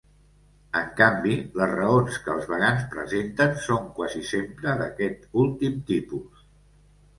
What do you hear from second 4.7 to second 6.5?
d'aquest últim tipus.